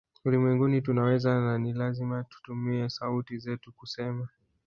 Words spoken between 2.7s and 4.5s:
sauti zetu kusema